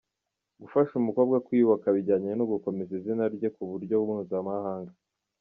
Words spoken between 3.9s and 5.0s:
mpuzamahanga.